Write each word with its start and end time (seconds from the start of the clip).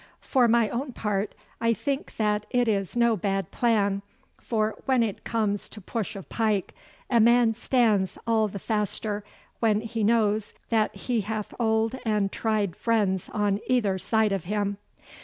For 0.21 0.47
my 0.47 0.67
own 0.69 0.93
part, 0.93 1.35
I 1.61 1.73
think 1.73 2.17
that 2.17 2.47
it 2.49 2.67
is 2.67 2.95
no 2.95 3.15
bad 3.15 3.51
plan, 3.51 4.01
for 4.39 4.75
when 4.85 5.03
it 5.03 5.23
comes 5.23 5.69
to 5.69 5.79
push 5.79 6.15
of 6.15 6.27
pike, 6.27 6.73
a 7.07 7.19
man 7.19 7.53
stands 7.53 8.17
all 8.25 8.47
the 8.47 8.57
faster 8.57 9.23
when 9.59 9.81
he 9.81 10.03
knows 10.03 10.55
that 10.69 10.95
he 10.95 11.21
hath 11.21 11.53
old 11.59 11.99
and 12.03 12.31
tried 12.31 12.75
friends 12.75 13.29
on 13.31 13.59
either 13.67 13.99
side 13.99 14.31
of 14.31 14.45
him. 14.45 14.77